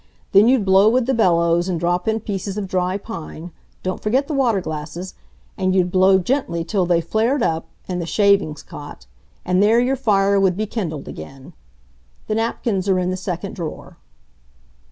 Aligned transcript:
Then 0.31 0.47
you'd 0.47 0.65
blow 0.65 0.89
with 0.89 1.05
the 1.05 1.13
bellows 1.13 1.69
and 1.69 1.79
drop 1.79 2.07
in 2.07 2.21
pieces 2.21 2.57
of 2.57 2.67
dry 2.67 2.97
pine—don't 2.97 4.01
forget 4.01 4.27
the 4.27 4.33
water 4.33 4.59
glasses—and 4.59 5.75
you'd 5.75 5.91
blow 5.91 6.17
gently 6.17 6.63
till 6.63 6.87
they 6.87 7.01
flared 7.01 7.43
up 7.43 7.67
and 7.87 8.01
the 8.01 8.07
shavings 8.07 8.63
caught, 8.63 9.05
and 9.45 9.61
there 9.61 9.79
your 9.79 9.95
fire 9.95 10.39
would 10.39 10.57
be 10.57 10.65
kindled 10.65 11.07
again. 11.07 11.53
The 12.25 12.33
napkins 12.33 12.89
are 12.89 12.97
in 12.97 13.11
the 13.11 13.15
second 13.15 13.55
drawer." 13.57 13.97